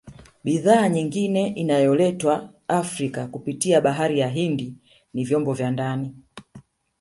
[0.43, 4.73] Bidhaa nyingine inayoletwa Afrika kupitia bahari ya Hindi
[5.13, 6.15] ni vyombo vya ndani